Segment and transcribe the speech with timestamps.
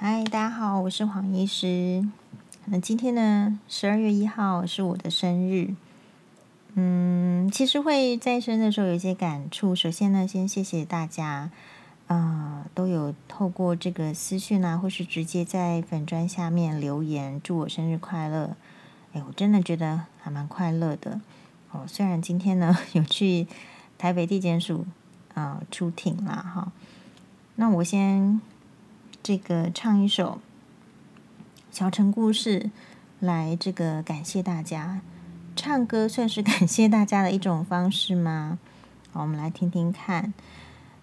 [0.00, 2.06] 嗨，大家好，我是黄医师。
[2.66, 5.74] 那今天呢，十二月一号是我的生日。
[6.74, 9.74] 嗯，其实会在生的时候有一些感触。
[9.74, 11.50] 首先呢，先谢谢大家，
[12.06, 18.56] 啊、都有透过这个私讯啊，或是直接在粉砖下面留言祝我生日快乐。
[19.14, 21.20] 哎，我真的觉得还蛮快乐的。
[21.72, 23.48] 哦，虽然今天呢 有去
[23.98, 24.86] 台北地检署
[25.34, 26.72] 啊、出庭啦，哈。
[27.56, 28.40] 那我先。
[29.28, 30.40] 这个唱一首
[31.70, 32.70] 小城故事，
[33.20, 35.02] 来这个感谢大家。
[35.54, 38.58] 唱歌算是感谢大家的一种方式吗？
[39.12, 40.32] 好，我们来听听看。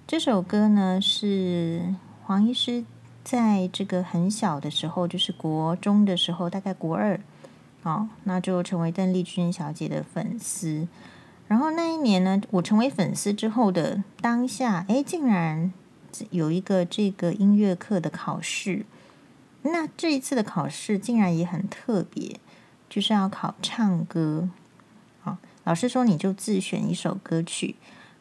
[0.07, 2.83] 这首歌呢是黄医师
[3.23, 7.19] 在这个很小的时候，就是国中的时候，大概国二，
[7.83, 10.87] 哦，那就成为邓丽君小姐的粉丝。
[11.47, 15.71] 然后那一年呢，我成为粉丝之后的当下，哎，竟然。
[16.31, 18.85] 有一个这个音乐课的考试，
[19.63, 22.39] 那这一次的考试竟然也很特别，
[22.87, 24.49] 就是要考唱歌。
[25.21, 27.75] 好，老师说你就自选一首歌曲，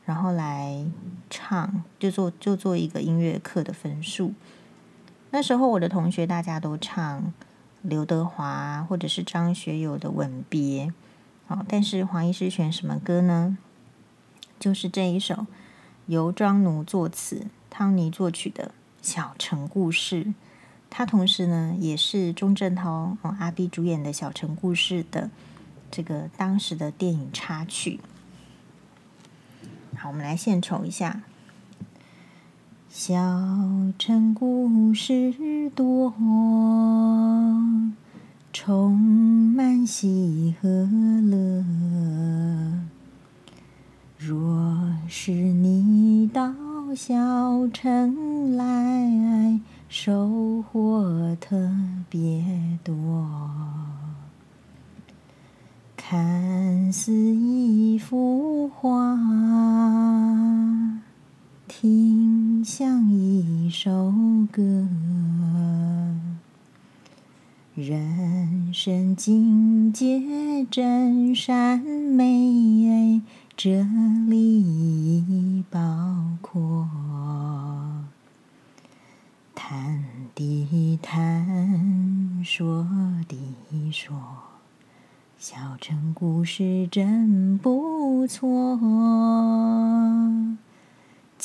[0.04, 0.86] 然后来
[1.28, 4.32] 唱，就做就做一个音乐课的分数。
[5.30, 7.32] 那时候我的同学大家都唱
[7.82, 10.86] 刘德华或者是张学友的《吻别》，
[11.46, 13.58] 好，但是黄医师选什么歌呢？
[14.58, 15.46] 就是这一首，
[16.06, 17.48] 由庄奴作词。
[17.76, 18.70] 汤尼作曲的
[19.02, 20.32] 小城故事，
[20.88, 25.28] 他同时呢也是钟镇涛哦阿 B 主演的小城故事的
[25.90, 27.98] 这个当时的电影插曲。
[29.96, 31.22] 好，我们来献丑一下。
[32.88, 33.12] 小
[33.98, 35.34] 城故事
[35.74, 36.14] 多，
[38.52, 41.64] 充满喜和乐。
[44.16, 46.54] 若是你到。
[46.96, 47.16] 小
[47.68, 51.70] 城来，收获特
[52.08, 53.28] 别多。
[55.96, 59.16] 看似一幅画，
[61.66, 64.12] 听像一首
[64.52, 64.88] 歌。
[67.74, 69.53] 人生境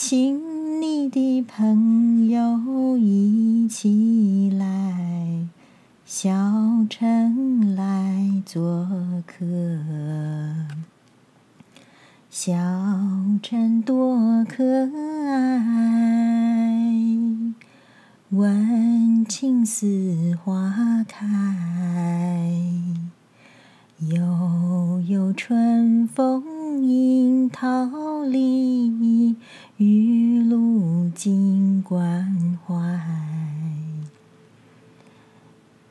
[0.09, 5.47] 请你的朋友一起来，
[6.03, 6.31] 小
[6.89, 8.87] 城来做
[9.27, 9.45] 客。
[12.27, 12.55] 小
[13.43, 14.89] 城多可
[15.27, 16.81] 爱，
[18.29, 21.27] 温情似花开。
[24.07, 29.35] 悠悠春风迎桃李，
[29.75, 32.97] 雨露尽关怀。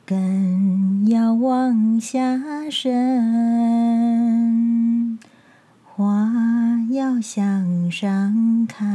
[0.07, 2.39] 更要往下
[2.71, 3.99] 深。
[5.83, 6.31] 花
[6.89, 8.87] 要向上开，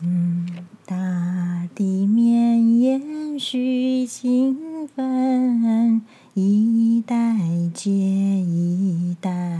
[0.00, 0.46] 嗯，
[0.88, 6.00] 大地绵延续情分，
[6.34, 7.34] 一代
[7.74, 9.58] 接一代。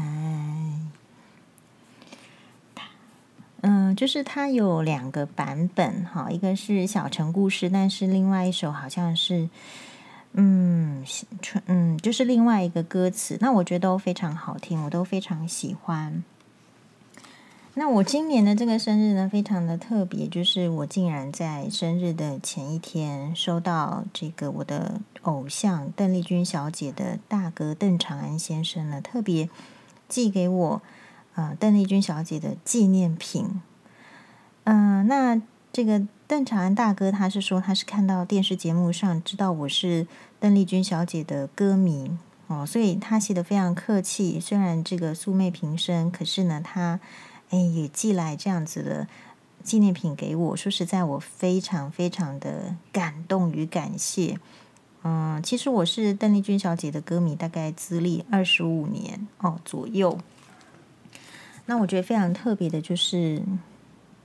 [3.63, 9.49] 嗯，就是它有两个版本哈，一个是小城故事，但是另外一首好像是。
[10.35, 11.05] 嗯，
[11.67, 16.23] 嗯，就是另外一个歌词，那我觉得都非常好听，我都非常喜欢。
[17.79, 29.51] 那我今年的这个生日呢，非常的特别，就是我竟然在生日的前一天收到这个我的偶像邓丽君小姐的大哥邓长安先生呢，特别
[30.09, 30.83] 寄给我
[31.35, 33.61] 呃邓丽君小姐的纪念品。
[34.65, 35.41] 嗯、那
[35.73, 36.07] 这个。
[36.29, 40.09] 邓长安大哥，他是说他是看到电视节目上知道我是
[40.41, 42.11] 邓丽君小姐的歌迷
[42.49, 44.41] 哦，所以他写的非常客气。
[44.41, 46.99] 虽然这个素昧平生，可是呢，他
[47.51, 49.09] 哎也寄来这样子的
[49.63, 50.57] 纪念品给我。
[50.57, 54.39] 说实在，我非常非常的感动与感谢。
[55.03, 60.19] 嗯，其实我是邓丽君小姐的歌迷，大概资历二十五年哦左右。
[61.67, 63.43] 那我觉得非常特别的就是。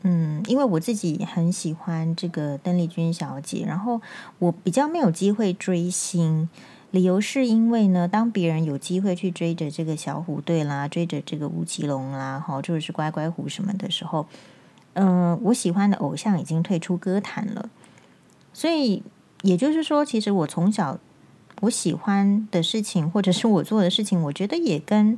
[0.04, 4.02] 嗯，因为我自己很喜欢这个邓丽君小姐，然后
[4.40, 6.50] 我比较没有机会追星，
[6.92, 14.28] 理由是因为呢，当别人有机会去追着这个小虎队啦，追着这个吴奇隆啦，好，就是乖乖虎什么的时候，
[14.94, 17.70] 嗯、我喜欢的偶像已经退出歌坛了，
[18.54, 19.04] 所以
[19.42, 21.00] 也就是说，其实我从小
[21.62, 25.18] 我喜欢的事情，或者是我做的事情，我觉得也跟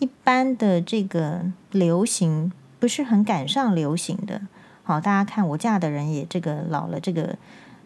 [0.00, 2.50] 一般的这个流行
[2.80, 4.42] 不是很赶上流行的。
[4.82, 7.38] 好，大家看我嫁的人也这个老了，这个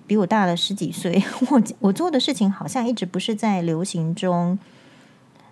[0.09, 4.59] 比我大了十几岁，我我做的事情好像一直不是在流行中。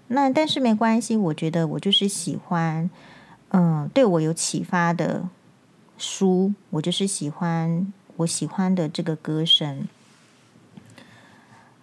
[0.08, 2.88] 那但是没关系，我觉得我就是喜欢，
[3.50, 5.29] 嗯，对我有启发的
[5.99, 9.87] 书，我就是喜欢我喜欢的这个歌声。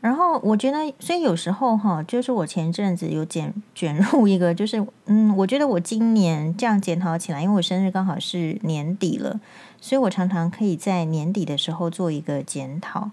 [0.03, 9.39] 然后我觉得，所以有时候哈，就是我前阵子有卷卷入一个，就是嗯，我觉得我今年这样检讨起来，因为我生日刚好是年底了，
[9.79, 13.11] 所以我常常可以在年底的时候做一个检讨。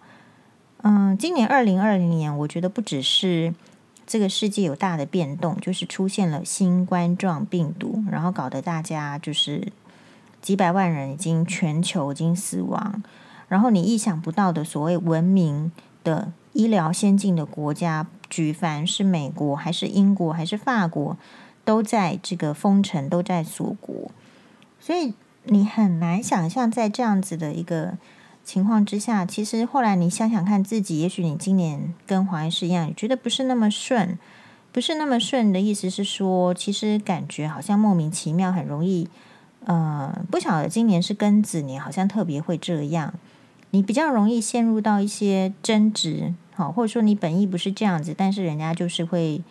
[0.83, 3.55] 嗯，今年二零二零年，我觉得不只是
[4.05, 9.69] 这个世界有大的变动，就是出现了新冠状病毒，然后搞得大家就是
[10.43, 13.01] 几百万人已经全球已经死亡，
[13.47, 15.71] 然后你意想不到的所谓文明
[16.03, 16.33] 的。
[16.53, 21.17] 医疗先进的国家，举凡是美国还是英国还是法国，
[21.65, 24.11] 都在这个封城，都在锁国，
[24.81, 25.15] 所以
[25.45, 27.97] 你很难想象，在这样子的一个
[28.45, 34.19] 情况之下，其实后来你想想看自己，也许你今年跟黄医师一样，你觉得不是那么顺，
[34.73, 39.09] 不是那么顺的意思是说，其实感觉好像莫名其妙，很容易，
[39.67, 43.15] 呃，不晓得今年是庚子年，好像特别会这样。
[43.73, 49.43] 你比较容易陷入到一些争执，好，或者说你本意不是这样子，但是人家就是会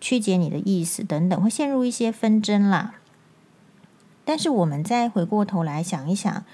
[0.00, 2.94] 曲解你的意思等等，会陷入一些纷争啦。
[4.24, 6.44] 但是我们再回过头来想一想，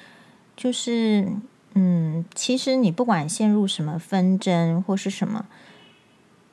[0.56, 1.32] 就是，
[1.72, 5.46] 嗯，其实你不管陷入什么纷争或是什么，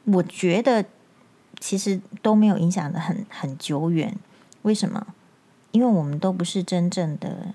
[0.06, 0.86] 我觉得
[1.60, 4.16] 其实都没有影响的很很久远。
[4.62, 5.08] 为什么？
[5.72, 7.54] 因为我们都不是真正的。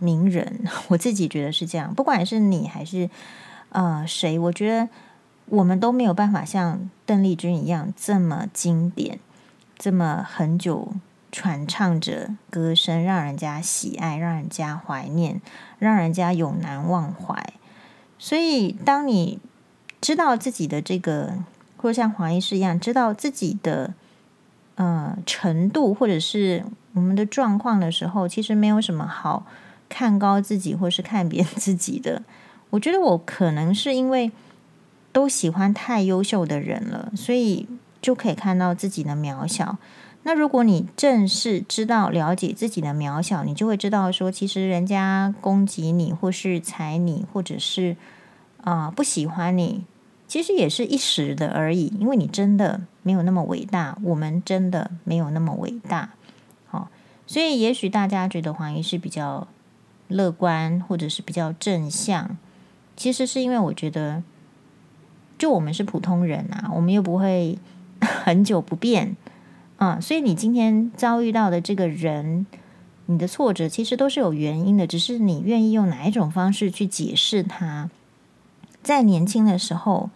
[0.00, 1.94] 名人，我自己觉得是这样。
[1.94, 3.08] 不管是你还是
[3.68, 4.88] 呃谁，我觉得
[5.46, 9.20] 我们都没有办法像邓丽君一样这么经典，
[9.78, 10.92] 这么很久
[11.30, 15.40] 传唱着歌声，让人家喜爱，让人家怀念，
[15.78, 17.52] 让人家永难忘怀。
[18.18, 19.38] 所以，当你
[20.00, 21.34] 知道自己的这个，
[21.76, 23.94] 或者像黄医师一样，知道自己的
[24.74, 26.64] 呃程度，或者是
[26.94, 29.46] 我们的状况的时候，其实没有什么好。
[29.90, 32.22] 看高自己或是看扁自己的，
[32.70, 34.30] 我觉得我可能是因为
[35.12, 37.66] 都喜欢太优秀的人了，所以
[38.00, 39.76] 就可以看到自己的渺小。
[40.22, 47.96] 那如果你正是知道了解自己的渺小，你就会知道说，其实人家攻击你，或是踩你，或者是
[48.62, 49.84] 啊、不喜欢你，
[50.28, 56.10] 其实也是一时的而已，因为你真的没有那么伟大，我们真的没有那么伟大。
[56.68, 56.88] 好，
[57.26, 59.48] 所以也许大家觉得黄医师比较。
[60.10, 62.36] 乐观或者是比较正向，
[62.96, 64.22] 其实是因为我觉得，
[65.38, 67.56] 就我们是普通人啊，我们又不会
[68.00, 69.16] 很久不变
[69.78, 72.44] 啊，所以你今天遭遇到的这个人，
[73.06, 77.88] 你的挫折其实都是有原因的，只是你愿意用哪一种方式去解释它。
[78.82, 80.10] 在年轻的时候，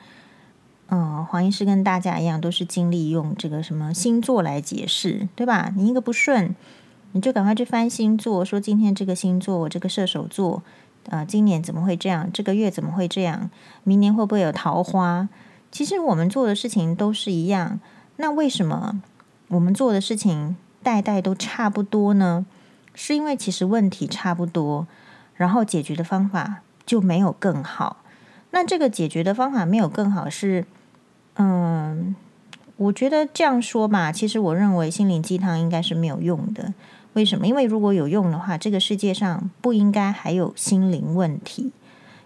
[0.88, 5.72] 嗯、黄医师跟大家一样，都是经历用这个什么星座来解释，对吧？
[5.76, 6.54] 你一个不顺。
[7.14, 10.64] 你就赶快去翻星座，说今天这个星座，我这个射手座，
[11.10, 12.28] 啊、呃，今年怎么会这样？
[12.32, 13.50] 这个月怎么会这样？
[13.84, 15.28] 明年会不会有桃花？
[15.70, 17.78] 其实我们做的事情都是一样，
[18.16, 19.00] 那为什么
[19.46, 22.44] 我们做的事情代代都差不多呢？
[22.94, 24.88] 是因为其实问题差不多，
[25.36, 27.98] 然后解决的方法就没有更好。
[28.50, 30.64] 那这个解决的方法没有更好是，
[31.36, 32.16] 嗯，
[32.76, 36.74] 我觉得这样说吧，其实我认为心灵鸡汤应该是没有用的。
[37.14, 37.46] 为什么？
[37.46, 41.72] 因为如果有用的话，这个世界上不应该还有心灵问题。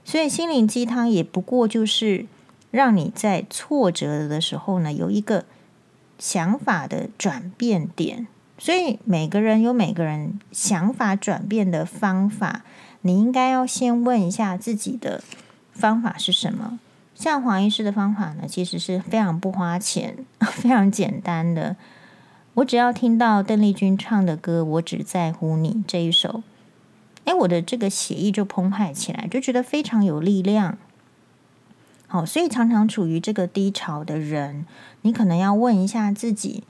[0.05, 2.27] 所以心灵鸡汤也不过就是
[2.71, 5.45] 让你在挫折的时候呢，有一个
[6.19, 8.27] 想法的转变点。
[8.57, 12.65] 所以每个人有每个人想法转变的方法，
[13.03, 15.23] 你应该要先问一下自己的
[15.73, 16.81] 方法是什么。
[17.15, 20.17] 像黄医师的方法呢，其实是非常不花钱、
[20.53, 21.77] 非常简单的。
[22.59, 26.43] 我只要听到邓丽君唱的歌，我只在乎你这一首，
[27.25, 30.77] 哎，我的这个血液就澎湃起来，就觉得非常有力量。
[32.09, 34.67] 好，所以常常处于这个低潮的人，
[35.03, 36.65] 你可能要问一下自己，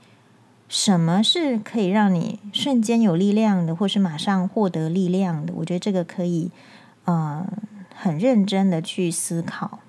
[0.67, 5.53] 什么是可以让你瞬间有力量的，或是马上获得力量的？
[5.55, 6.51] 我觉得这个可以，
[7.05, 7.47] 呃，
[7.95, 9.79] 很认真的去思考。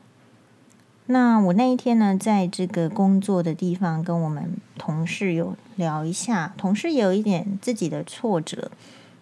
[1.10, 6.54] 那我那一天呢，在这个工作的地方，跟我们同事有聊一下。
[6.56, 8.70] 同事也有一点自己的挫折。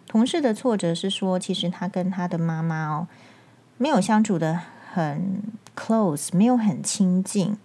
[0.06, 3.08] 同事的挫折是说，其实他跟他的妈妈哦，
[3.78, 4.60] 没有相处的
[4.92, 5.42] 很
[5.74, 7.56] close，没有很亲近。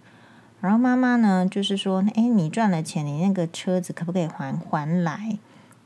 [0.62, 5.38] 然后妈妈呢，就是说，哎，你赚了钱，你那个车子可不可以还还来？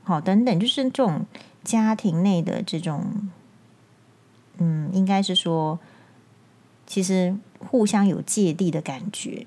[0.04, 1.26] 好，等等，就是这种
[1.64, 3.04] 家庭内的这种，
[4.58, 5.80] 嗯，应该是说，
[6.88, 9.46] 其实互相有芥蒂的感觉。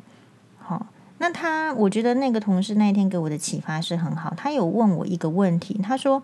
[0.60, 0.86] 好，
[1.18, 4.34] 那他，我觉得那个同事那一天给我的启发是很好。
[4.38, 6.24] 他有问我一个问题，他说：“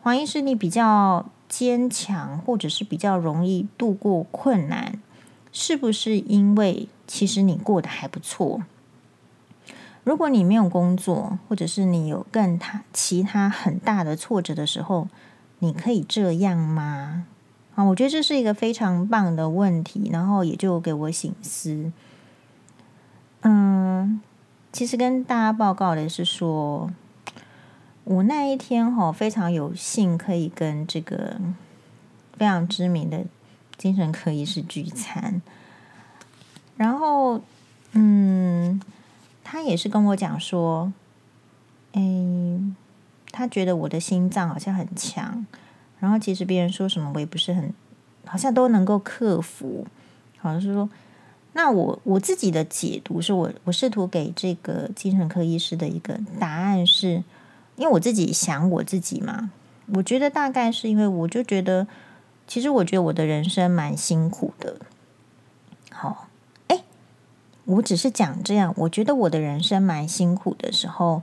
[0.00, 5.00] 黄医师，你比较坚强，或者是比较容易度过困难，
[5.52, 8.62] 是不是因为其实你过得还不错？”
[10.04, 15.08] 如果你没有工作，或者是你有更他其他很大的挫折的时候，
[15.58, 17.26] 你可以这样吗？
[17.76, 21.92] 啊，我觉得这是一个非常棒的问题，然后也就给我醒思。
[23.42, 24.20] 嗯，
[24.72, 26.90] 其实跟大家报告的是说，
[28.02, 31.36] 我那一天哈非常有幸可以跟这个
[32.36, 33.24] 非常知名的
[33.76, 35.40] 精神科医师聚餐，
[36.76, 37.40] 然后
[37.92, 38.80] 嗯。
[39.48, 40.92] 他也是跟我讲说，
[41.92, 42.02] 哎，
[43.30, 45.46] 他觉得我的心脏好像很强，
[46.06, 47.74] 然后其实别人说什么我也不是很，
[48.24, 49.84] 好像都能够克服。
[50.38, 50.88] 好像是说，
[51.54, 57.24] 那我我自己的解读是我我试图给这个精神科医师的一个答案是，
[57.74, 59.50] 因为我自己想我自己嘛，
[59.94, 61.88] 我觉得大概是因为我就觉得，
[62.46, 64.76] 其实我觉得我的人生蛮辛苦的。
[65.90, 66.28] 好。
[66.68, 66.84] 哎
[67.64, 71.22] 我只是讲这样，我觉得我的人生蛮辛苦的时候，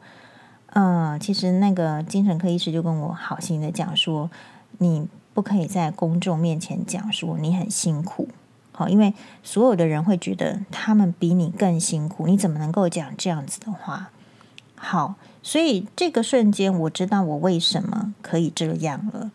[0.74, 4.30] 嗯，其实那个精神科医师就跟我好心的讲说，
[4.78, 8.28] 你不可以在公众面前讲说你很辛苦，
[8.72, 9.14] 好，因为
[9.44, 14.12] 所有的人会觉得他们比你更辛苦，你怎么能够讲这样子的话？
[14.76, 19.32] 好，所以这个瞬间我知道我为什么可以这样了。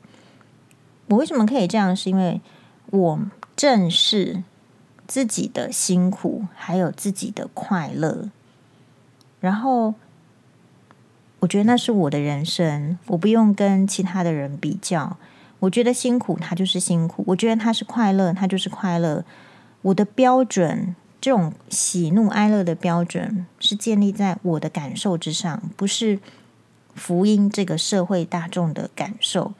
[1.08, 1.94] 我为什么可以这样？
[1.96, 2.40] 是因为
[2.90, 3.20] 我
[3.56, 4.42] 正视。
[5.06, 8.28] 自己的辛苦，还有自己的快乐，
[9.40, 9.94] 然后
[11.40, 15.16] 我觉得那是我的人生，我不用跟其他的人比较。
[15.60, 19.24] 我觉得辛苦，他就是辛苦；我觉得他是快乐，他就是快乐。
[19.82, 26.18] 我的标准，这种喜怒哀乐的标准，是建立在我的感受之上，不是
[26.94, 29.52] 福音这个社会大众的感受。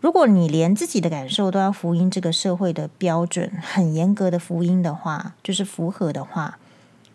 [0.00, 6.58] 如果你连自己的感受都要福音这个社会的标准，很严格的福音的话，就是符合的话，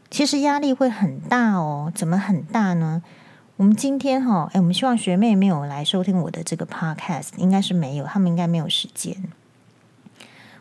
[0.10, 1.91] 其实压力会很大哦。
[1.95, 3.01] 怎么很大呢？
[3.63, 9.15] 我们今天哈，哎，我们希望学妹没有来收听我的这个 podcast，应该是没有，他们应该没有时间。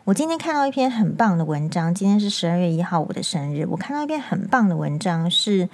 [0.05, 3.67] 我今天看到一篇很棒的文章，今天是十二月一号，我的生日。
[3.71, 5.67] 我看到一篇很棒的文章，是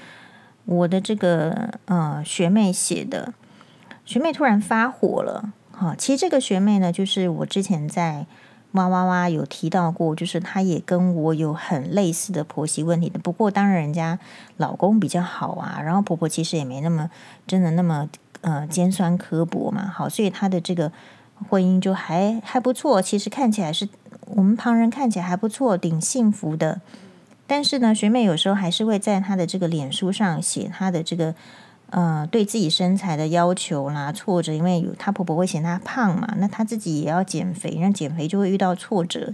[0.65, 3.31] 我的这个呃学妹写的，
[4.05, 5.53] 学妹突然发火了。
[5.69, 8.25] 好，其实这个学妹呢，就是我之前在
[8.73, 13.17] 哇哇哇有提到过，就是她也跟我有很类似的婆媳问题的。
[13.17, 14.19] 不过当然人家
[14.57, 17.09] 老公比较好啊，然后婆婆其实也没那么
[17.47, 18.07] 真的那么
[18.41, 19.87] 呃尖酸刻薄嘛。
[19.87, 20.91] 好，所以她的这个
[21.49, 23.01] 婚姻就还还不错。
[23.01, 23.89] 其实看起来是
[24.27, 26.79] 我们旁人看起来还不错，挺幸福的。
[27.47, 31.33] 但是呢，学妹有时候还是会在她的这个脸书上写她的这个。
[31.91, 39.33] 呃，对自己身材的要求啦，挫折，因为有她婆婆会嫌她胖嘛，那她自己也要减肥，那减肥就会遇到挫折，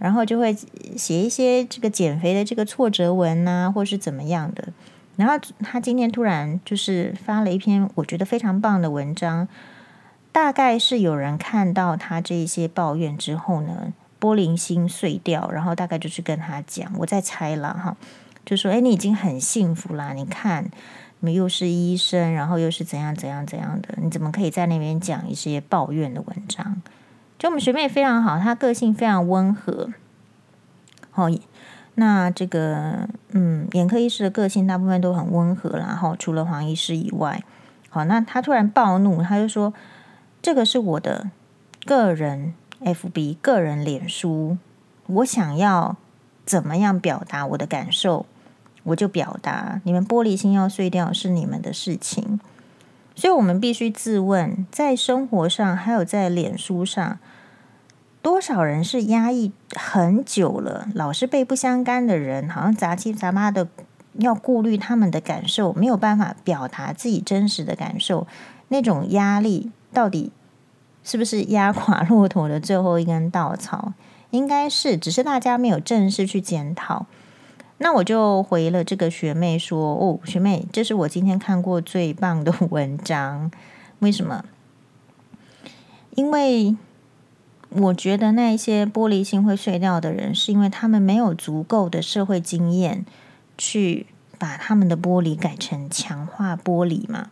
[0.00, 0.56] 然后就会
[0.96, 4.72] 写一些这个减肥的这个挫折文呐，或是怎么样的。
[5.14, 9.46] 然后她今天突然就是发了一篇我觉得非常棒的文章，
[10.32, 17.96] 大概是有人看到她这一些抱怨之后呢，玻璃心碎掉，然后大概就是跟她讲，我在猜了哈，
[18.44, 20.68] 就说：“哎，你已经很幸福啦，你看。”
[21.32, 23.94] 又是医生，然后又是怎样怎样怎样的？
[24.02, 26.82] 你怎么可以在那边讲一些抱怨的文章？
[27.38, 29.90] 就我们学妹非常好，她个性非常温和。
[31.10, 31.26] 好，
[31.94, 37.42] 那这个嗯，眼科医师的个性大部分都很温和，然后除了黄医师以外，
[37.88, 39.72] 好，那他突然暴怒，他就说
[40.42, 41.30] ：“这个是我的
[41.84, 44.58] 个人 FB 个人脸书，
[45.06, 45.96] 我想要
[46.44, 48.26] 怎么样表达我的感受？”
[48.84, 52.38] 我就表达，你们玻璃心要碎掉是你们的事情，
[53.14, 57.18] 所以我们必须自问，在生活上还有在脸书上，
[58.20, 63.66] 多少人是压抑很久了，老是被不相干的人，好像杂七杂八的
[64.18, 68.26] 要顾虑他们的感受，没有办法表达自己真实的感受，
[68.68, 70.30] 那种压力到底
[71.02, 73.92] 是不是压垮骆驼的最后一根稻草？
[74.30, 77.06] 应该是，只是大家没有正式去检讨。
[77.84, 83.50] 那我就回了这个学妹说：“哦，学妹，这是我今天看过最棒的文章。
[83.98, 84.42] 为什么？
[86.14, 86.74] 因为
[87.68, 93.04] 我觉得那些玻璃心会碎掉的人，是因为他们没有足够的社会经验，
[93.58, 94.06] 去
[94.38, 97.28] 把他们的玻璃改成强化玻璃嘛。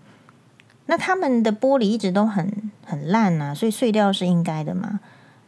[0.85, 5.01] 那他们的玻璃一直都很很烂啊，所以碎掉是应该的嘛。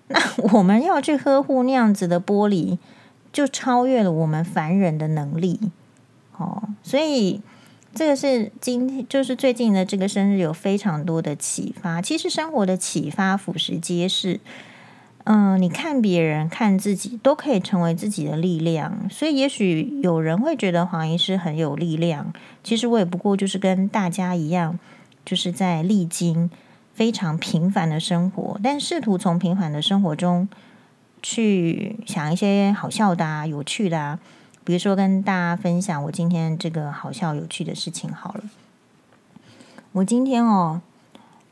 [0.09, 0.19] 那
[0.55, 2.79] 我们要去呵护那样子的玻璃，
[3.35, 5.61] 就超越了我们凡人的能力。
[6.39, 7.43] 哦，所以
[7.95, 12.01] 这个是今天就是最近的这个生日有非常多的启发。
[12.01, 14.41] 其实生活的启发俯拾皆是。
[15.27, 19.09] 嗯、你看别人看自己都可以成为自己的力量。
[19.11, 24.79] 所以也许有人会觉得黄医师很有力量，其实我也不过就是跟大家一样。
[25.25, 26.51] 就是在历经
[26.93, 30.47] 非常平凡的生活，但试图从平凡的生活中
[31.25, 34.19] 去想一些好笑的啊、有趣的啊，
[34.63, 38.45] 比如说跟大家分享我今天这个好笑有趣的事情好了。
[39.93, 40.83] 我今天哦，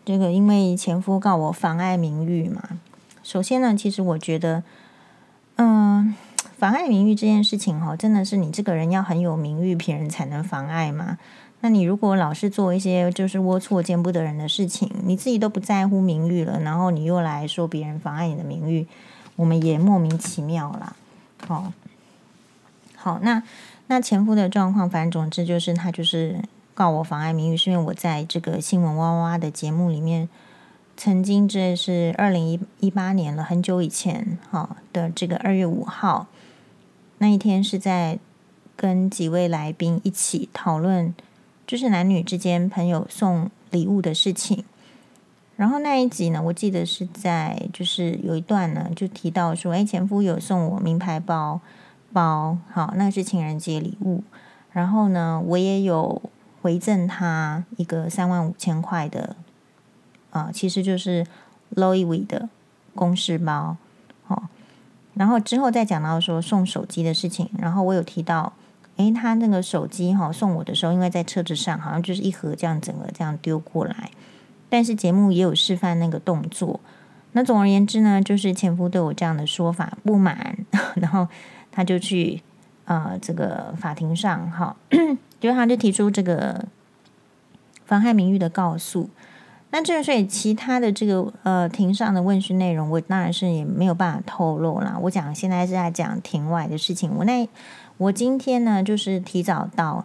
[0.05, 2.63] 这个因为前夫告我妨碍名誉嘛。
[3.23, 4.63] 首先呢，其实我觉得，
[5.57, 6.15] 嗯，
[6.59, 11.17] 妨碍名誉这件事情哈，真的是你这个人要很有名誉，别人才能妨碍吗？
[11.61, 18.89] 那你如果老是做一些就是龌龊见不得人的事情，你自己都不在乎名誉了，然后你又来说别人妨碍你的名誉，
[19.37, 20.97] 我们也莫名其妙啦。
[21.47, 21.73] 好，
[22.97, 23.43] 好，那
[23.87, 26.41] 那前夫的状况，反正总之就是他就是
[26.75, 30.29] 告我妨碍名誉，是因为我在这个新闻哇哇的节目里面，
[30.97, 36.27] 曾经这是二零一八年了，很久以前，好的这个二月五号
[37.19, 38.19] 那一天是在
[38.77, 41.15] 跟几位来宾一起讨论。
[41.65, 44.63] 就是男女之间朋友送礼物的事情，
[45.57, 51.61] 然后那一集呢，我记得是在就是有一段呢，就提到说，哎，前夫有送我名牌包
[52.13, 54.23] 包，好，那是情人节礼物。
[54.73, 56.23] 然后呢，我也有
[56.63, 59.37] 回赠他一个三万五千块的，
[60.31, 61.27] 啊，其实就是
[61.75, 62.49] Louis V 的
[62.95, 63.77] 公事包，
[64.25, 64.49] 好。
[65.15, 68.53] 然后之后再讲到说送手机的事情，然后我有提到。
[68.97, 74.11] 诶，他那个手机哈送我的时候，因为在车子上，好像就是一盒这样整个这样丢过来。
[74.73, 76.81] 但是节目也有示范那个动作。
[77.33, 80.57] 那总而言之呢，就是前夫对我这样的说法不满，
[80.97, 81.29] 然后
[81.71, 82.41] 他就去
[82.87, 84.75] 呃这个法庭上哈，
[85.39, 86.65] 就他就提出这个
[87.85, 89.11] 妨害名誉的告诉。
[89.71, 94.99] 那这所以其他的这个呃庭上的问讯内容，我当然是也没有办法透露啦。
[95.03, 97.47] 我讲现在是在讲庭外的事情，我那。
[97.99, 100.05] 我今天呢，就是提早到，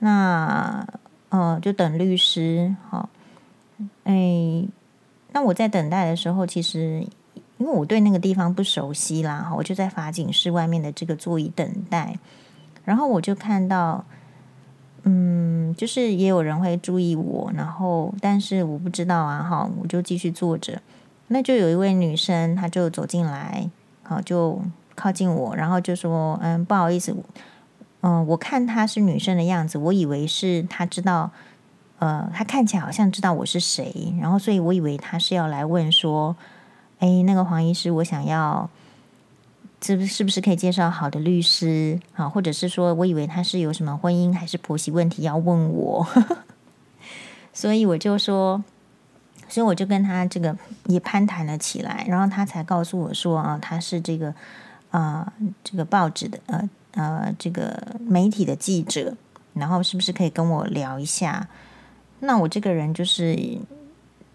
[0.00, 0.84] 那
[1.28, 2.74] 呃，就等律师。
[2.88, 3.08] 好，
[4.04, 4.66] 哎，
[5.32, 7.06] 那我在等待的时候，其实
[7.58, 12.18] 因为我对那个地方不熟悉啦，我就在法警室外面的这个座椅等待。
[12.84, 14.04] 然后我就看到，
[15.02, 20.80] 嗯，就是也有人会注意我，然后但是我不知道啊，哈，我就继续坐着。
[21.28, 23.70] 那就有一位女生，她就走进来，
[24.02, 24.62] 好就。
[24.98, 27.14] 靠近我，然后就说：“嗯，不好意思，
[28.00, 31.30] 嗯，我看她是女生的样子，我以为是她知道，
[31.98, 36.36] 呃，他看起来好像知道我是谁，然后所以我以为他是要来问说，
[36.98, 38.68] 哎，那个黄医师，我想要，
[39.80, 42.28] 是不是不是可以介绍好的律师啊？
[42.28, 46.06] 或者是说我以为他是有什么婚姻还是婆媳问题要问我，
[47.52, 48.62] 所以我就说，
[49.48, 50.56] 所以我就跟他这个
[50.86, 54.34] 也攀谈了起来，然后他才告诉我说啊，他是这个。”
[54.92, 59.14] 啊、呃，这个报纸的呃呃，这个媒体的记者，
[59.52, 61.46] 然后是不是可以跟我聊一下？
[62.20, 63.58] 那我这个人就是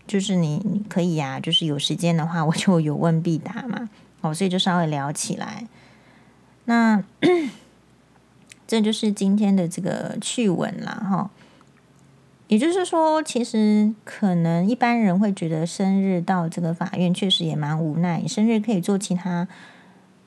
[0.08, 3.90] 就是你可以呀、就是有时间的话，我就有问必答嘛。
[4.22, 5.68] 哦，所以就稍微聊起来。
[6.66, 7.04] 那
[8.68, 11.30] 这就是今天的这个趣闻了哈。
[12.48, 19.48] 也就是说，其实可能一般人会觉得生日到这个法院确实也蛮无奈，生日可以做其他。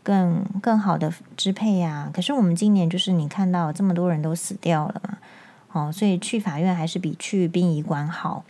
[0.03, 5.17] 更更好的支配呀、可是我们今年就是你看到这么多人都死掉了嘛，
[5.75, 8.45] 哦，所以去法院还是比去殡仪馆好。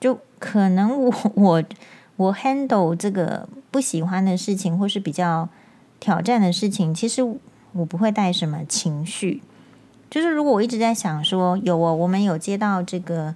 [0.00, 1.64] 就可能我 我
[2.16, 5.48] 我 handle 这个不喜欢的事情或是比较
[6.00, 7.22] 挑战的事情，其实
[7.72, 9.40] 我不会带什么情绪。
[10.10, 13.34] 就是如果我一直在想说有哦，我们有接到这个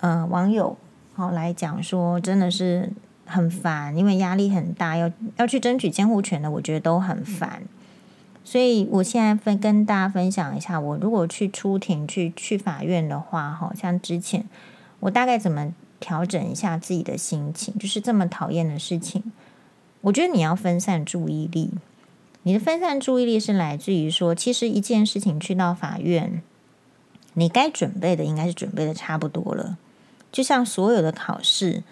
[0.00, 0.76] 呃网友
[1.14, 2.92] 好、哦、来讲说，真的是。
[3.26, 7.62] 很烦，因为压力很大，要要去争取监护权的，我觉得都很烦。
[8.44, 14.46] 所以我现在分跟大家分享一下，我如果去出庭去去法院的话，好像之前
[15.00, 19.32] 我大概怎么调整一下自己的心情，就是这么讨厌的事情，
[20.02, 21.70] 我觉得你要分散注意力。
[22.42, 26.42] 你的分散注意力是来自于说，其实一件事情去到法院，
[27.32, 29.78] 你该准备的应该是准备的差不多了，
[30.30, 31.82] 就像所有的考试。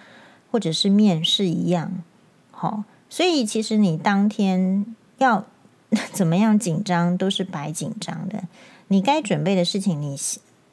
[0.50, 2.02] 或者是面试一样，
[2.50, 4.84] 好，所以其实你当天
[5.16, 5.46] 要
[6.12, 8.44] 怎么样紧张都是白紧张的。
[8.88, 10.16] 你该准备的事情你，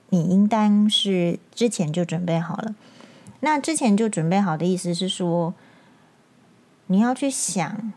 [0.10, 2.76] 你应当是之前就准备好了。
[3.42, 5.54] 那之前就准备好的意思是说，
[6.88, 7.94] 你要去想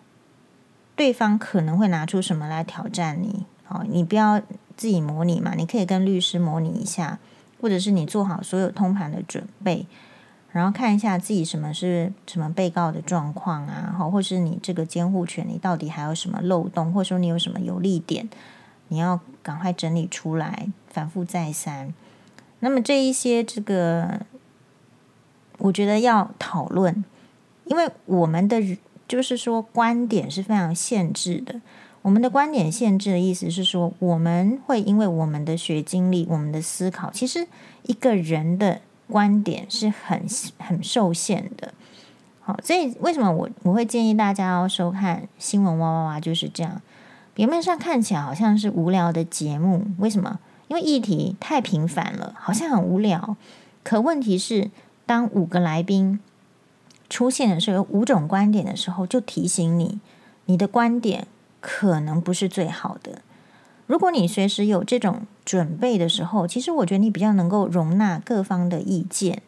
[0.94, 3.46] 对方可能会拿出什么来挑战你。
[3.68, 4.40] 哦，你不要
[4.76, 7.18] 自己模拟嘛，你可以跟律师模拟一下，
[7.60, 9.86] 或者是你做好所有通盘的准备，
[10.52, 18.28] 然后看一下自己什么是什么被告的状况啊，好，或是你这个监护权你到底还有什么漏洞，或者说你有什么有利点。
[18.88, 21.94] 你要赶快整理出来，反复再三。
[22.60, 24.20] 那么这一些，这个
[25.56, 27.02] 我觉得要讨论，
[27.64, 28.60] 因为我们的
[29.08, 31.58] 就是说观点是非常限制的。
[32.02, 37.48] 我们的观点限制的意思是说，我们会因为我们的学经历、我们的思考，其实
[37.84, 40.24] 一个人的观点是很
[40.58, 41.74] 很受限的。
[42.40, 46.80] 好，所以为什么我我会建议大家要收看新闻哇哇哇，就是这样。
[47.34, 50.38] 表面上看起来好像是无聊的节目，为什么？
[50.68, 53.36] 因为议题太频繁了，好像很无聊。
[53.84, 54.70] 可问题是，
[55.04, 56.18] 当五个来宾
[57.10, 60.00] 出现的时候，有五种观点的时候，就提醒你，
[60.46, 61.26] 你的观点
[61.60, 63.20] 可能不是最好的。
[63.92, 69.42] 如果你随时有这种准备的时候，其实我觉得你比较能够容纳各方的意见，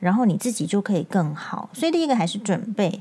[0.00, 1.70] 然后你自己就可以更好。
[1.72, 3.00] 所以第一个还是准备，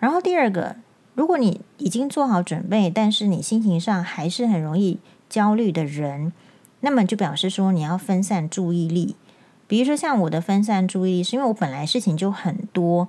[0.00, 0.74] 然后第二个。
[1.14, 6.32] 如果你已经做好准备，但是你心情上还是很容易焦虑的人，
[6.80, 9.14] 那么就表示说你要分散注意力。
[9.68, 13.06] 比如说像我的分散注意力，是因为我本来事情就很多，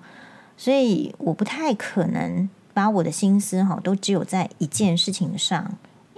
[0.56, 5.72] 所以我不太可能把我的心思哈都只有在一件事情上，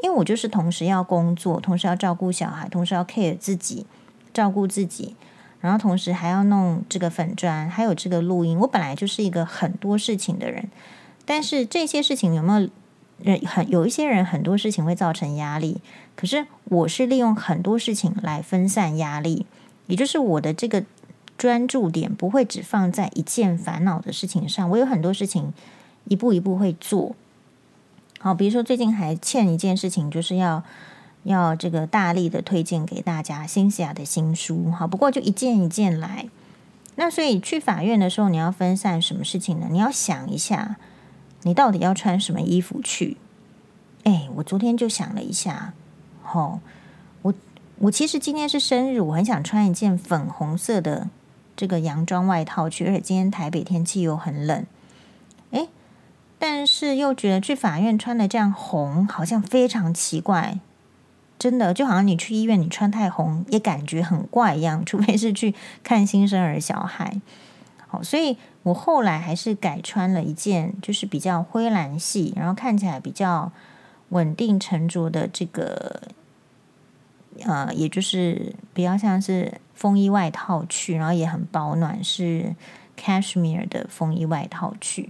[0.04, 3.86] 因为我就是同时要工作，同时要照顾小孩，同时要 care 自己，
[4.34, 5.16] 照顾自己，
[5.62, 8.60] 然后同时还要弄这个粉砖，还有这个录音。
[8.60, 10.70] 我本来就是一个很多事情的人。
[11.24, 12.70] 但是这些事情有没有
[13.20, 15.80] 人很有一些人很多事情会造成压力，
[16.18, 19.46] 可是我是利用很多事情来分散压力，
[19.88, 20.84] 也就是我的这个
[21.38, 25.54] 专注点不会只放在一件烦恼的事情上，我有很多事情
[26.10, 27.16] 一步一步会做。
[28.24, 30.64] 好，比如说最近还欠一件事情，就是要
[31.24, 34.72] 要这个大力的推荐给大家新西亚的新书。
[34.72, 36.30] 好，不过就一件一件来。
[36.96, 39.68] 那所以去法院的时候，你要分散什么事情呢？
[39.70, 40.78] 你要想一下。
[41.42, 43.18] 你到底要穿什么衣服去？
[44.06, 45.74] 哎，我昨天就想了一下，
[46.32, 46.62] 哦，
[47.24, 47.34] 我
[47.80, 51.10] 我其实今天是生日，我很想穿一件粉红色的
[51.58, 54.66] 这个洋装外套去，而且今天台北天气又很冷，
[56.46, 60.60] 但是又觉得去法院穿的这样红好像非常奇怪，
[61.40, 67.22] 真的就好像你去医院你穿太红也感觉很怪一样， 除非是去看新生儿小孩。
[67.88, 73.50] 好，所以我后来还是改穿了一件，就是比较灰蓝系，然后看起来比较
[74.10, 76.02] 稳定沉着的这个，
[77.46, 82.54] 呃，也就是比较像是风衣外套去，然后也很保暖，是
[83.00, 85.10] cashmere 的风衣外套去。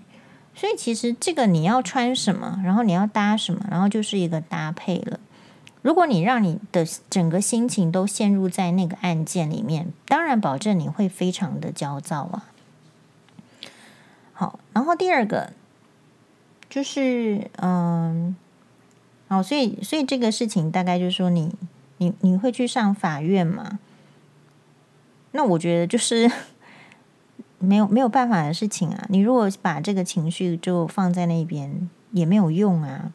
[0.55, 5.19] 所以其实这个你要穿什么，然后你要搭什么，然后就是一个搭配了。
[5.81, 12.45] 如果你让你的整个心情都陷入在那个案件里面，当然保证你会非常的焦躁啊。
[14.31, 15.51] 好，然后第二个
[16.69, 18.35] 就是，嗯，
[19.27, 21.53] 好，所以，所以这个事情大概就是说你，
[21.97, 23.79] 你，你，会去上法院吗？
[25.31, 26.31] 那我觉得就是
[27.63, 29.05] 没有没有办法的事情啊。
[29.09, 33.11] 你如果把这个情绪就放在那边，也没有用啊。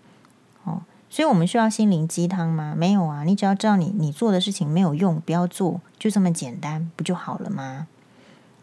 [0.64, 2.74] 哦，所以我们需要心灵鸡汤吗？
[2.76, 3.24] 没有啊。
[3.24, 7.86] 你只要知道你你做的事情没有用，不要做，就这么简单，不就好了吗？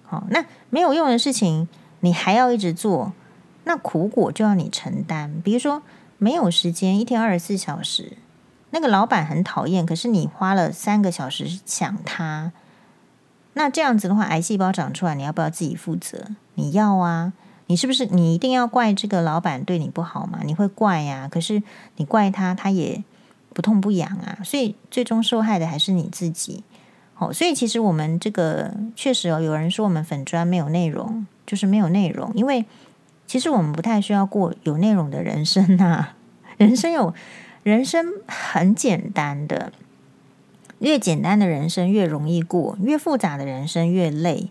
[0.03, 1.67] 好，那没有用的事情。
[2.01, 3.13] 你还要一直做，
[3.63, 5.41] 那苦果就要你承担。
[5.43, 5.81] 比如说，
[6.19, 8.17] 没有时间，一天二十四小时，
[8.69, 12.51] 那个老板很讨厌，可是你花了三个小时想他，
[13.55, 16.27] 那这样子的话，癌细胞长出来，你要不要自己负责？
[16.53, 17.33] 你要啊，
[17.65, 20.39] 你是不是你一定要怪这个老板对你不好吗？
[20.45, 21.61] 你会怪呀，可是
[21.95, 23.03] 你怪他，他也
[23.53, 26.63] 不痛不痒啊，所以最终受害的还是你自己。
[27.15, 31.25] 好，所以其实我们这个确实哦，有人说我们粉专没有内容。
[31.47, 32.65] 就是没有内容，因为
[33.27, 36.07] 其实我们不太需要过有内容的人生呐。
[36.57, 37.13] 人生有
[37.61, 39.71] 人生很简单的，
[40.85, 44.49] 越简单的人生越容易过，越复杂的人生越累。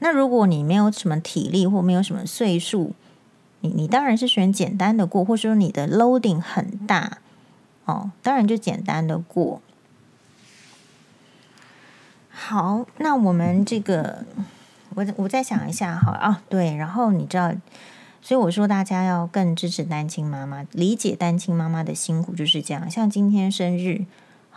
[0.00, 2.94] 那如果你没有什么体力或没有什么岁数，
[3.60, 7.18] 你你当然是选简单的过，或者说你的 loading 很大
[7.84, 9.62] 哦，当然就简单的过。
[12.28, 14.24] 好，那我们这个。
[14.94, 17.52] 我我再想一下哈啊，对，然后你知道
[18.20, 22.90] 所以我说大家要更支持单亲妈妈，理解单亲妈妈的辛苦就是这样。
[22.90, 24.06] 像今天生日，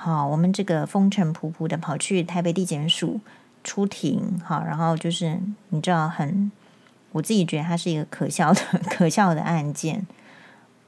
[0.03, 3.19] 好，我们这个风尘仆仆的跑去台北地检署
[3.63, 6.51] 出庭，好，然后就是你知道很，
[7.11, 8.59] 我自己觉得它是一个可笑的
[8.89, 10.07] 可笑的案件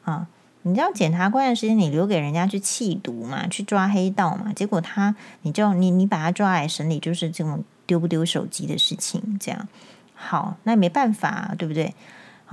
[0.04, 0.28] 啊。
[0.64, 9.68] 你知道检察官的时间你留给人家去缉毒嘛，去抓黑道嘛，结果他你就你你把他抓来审理，就是这种丢不丢手机的事情，这样。
[10.16, 11.94] 好，那没办法，对不对？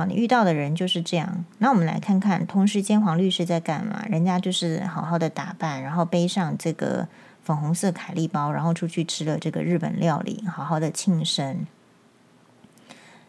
[0.04, 1.44] 你遇到的人就是这样。
[1.58, 4.04] 那我们来看看，同时间黄律师在干嘛？
[4.08, 7.08] 人家就是好好的打扮，然后背上这个
[7.42, 11.66] 粉红色凯利包，然后出去吃了这个日本料理，好好的庆生。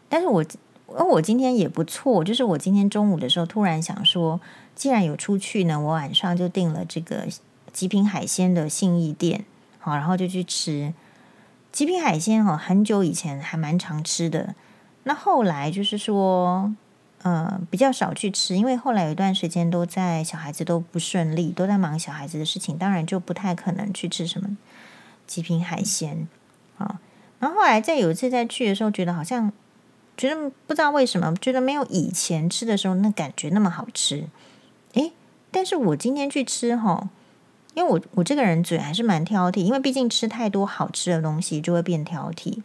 [0.10, 0.46] 但是我，
[0.88, 4.40] 我今天也不错，就是我今天中午的时候突然想说。
[4.74, 7.28] 既然有出去呢，我晚上就订了这个
[7.72, 9.46] 极品海鲜的信义店，
[9.80, 10.94] 好，然后就去吃
[11.72, 12.44] 极品海鲜。
[12.44, 14.56] 哈，很久以前还蛮常吃的，
[15.04, 16.74] 那后来就是说，
[17.24, 24.58] 呃，比较少去吃，因为后来有一段时间都在小孩子都不顺利，都在忙小孩子的事情，当然就不太可能去吃什么
[25.26, 26.28] 极品海鲜
[26.78, 27.00] 啊。
[27.40, 29.52] 然后后来再有一次再去的时候，觉得好像
[30.16, 34.28] 觉得不知道为什么，觉得没有以前吃的时候那感觉那么好吃。
[34.94, 35.12] 诶，
[35.50, 37.10] 但是我今天去吃哈，
[37.74, 42.62] 因为我我这个人嘴还是蛮挑剔，因为毕竟吃太多好吃的东西就会变挑剔。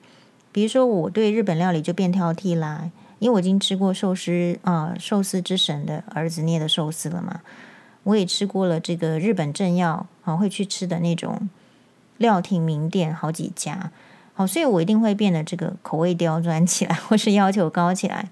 [0.57, 7.43] 比如说我对日本料理就变挑剔啦，因为我已经吃过寿司啊、寿司之神的儿子捏的寿司了嘛，
[8.05, 11.51] 我也吃过了这个日本政要啊会去吃的那种
[12.17, 13.93] 料亭名店好几家，
[14.33, 18.31] 好，所以我一定会变得这个口味刁钻起来， 或是要求高起来。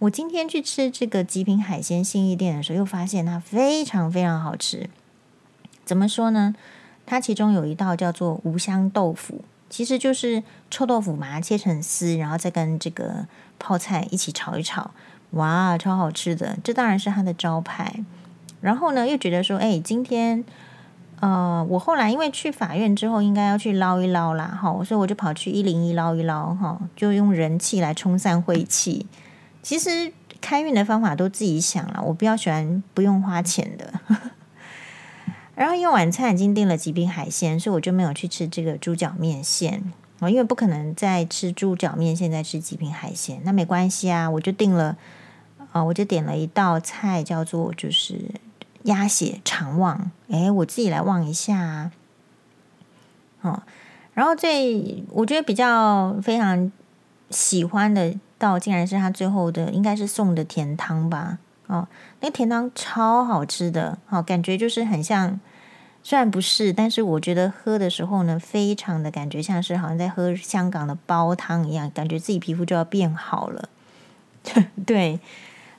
[0.00, 4.90] 我今天去吃这个极品海鲜信义店的时候，又发现它非常非常好吃。
[5.86, 6.54] 怎么说呢？
[7.06, 13.26] 它其中有一道叫做无香豆腐，其实就是臭豆腐，把它切成丝，然后再跟这个
[13.58, 14.90] 泡菜一起炒一炒，
[15.30, 16.58] 哇，超好吃的！
[16.62, 18.04] 这当然是它的招牌。
[18.60, 20.44] 然后呢，又觉得说，哎，今天
[21.20, 29.06] 呃，我后来因为去法院之后，应该要去捞一捞啦，哈，所以我就跑去一零一捞一捞，哈，就用人气来冲散晦气。
[29.62, 33.90] 其实开运的方法都自己想了，我比较喜欢不用花钱的。
[35.62, 39.92] 然后因为晚餐已经订了极品海鲜，所以我就没有去吃这个猪脚面线。
[40.18, 44.96] 我因为不可能再吃猪脚面线，再吃极品海鲜，那没关系啊，我就订了
[45.70, 48.32] 啊，我就点了一道菜叫做就是
[48.82, 50.10] 鸭血肠旺。
[50.28, 51.92] 哎，我自己来望一下啊。
[53.42, 53.62] 哦，
[54.14, 56.72] 然后最我觉得比较非常
[57.30, 58.12] 喜欢的。
[58.36, 61.38] 到竟然是他最后的，应该是送的甜汤吧？
[61.68, 61.86] 哦，
[62.18, 65.38] 那甜汤超好吃的，哦、感觉就是很像，
[66.02, 73.68] 虽然不是，但是我觉得喝的时候呢，非常的感觉像是好像在喝香港的煲汤一样，感觉自己皮肤就要变好了。
[74.84, 75.20] 对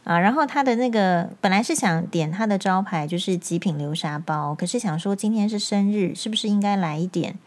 [0.04, 7.38] 啊，然后他的那个本来是想点他的招牌就是极品流沙包，可是想说今天是生日，是不是应该来一点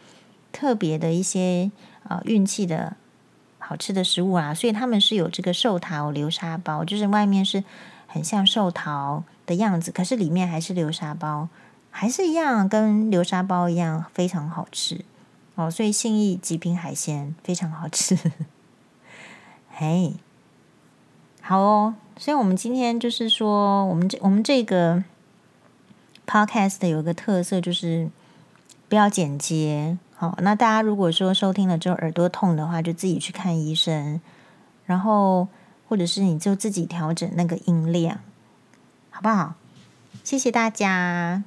[0.52, 1.70] 特别的一些
[2.04, 2.96] 啊运气的。
[3.58, 7.64] 好吃的食物啊，所以他们是有这个寿桃流沙包，就是外面是
[8.06, 11.48] 很像寿桃的样子，可是里面还是流沙包，
[11.98, 15.02] 还是一样跟流沙包一样非常好吃
[15.54, 15.70] 哦。
[15.70, 18.18] 所以信义极品海鲜非常好吃，
[19.72, 20.12] 嘿，
[21.40, 21.94] 好哦。
[22.18, 25.04] 所以我们今天就是说，我们这我们这个
[26.26, 28.10] podcast 有一个特色就是
[28.90, 29.96] 不要剪接。
[30.16, 34.20] 好，那大家如果说收听了之后耳朵痛的话，就自己去看医生，
[34.84, 35.48] 然后
[35.88, 38.20] 或者是你就自己调整那个音量，
[39.08, 39.54] 好不好？
[40.22, 41.42] 谢谢大家。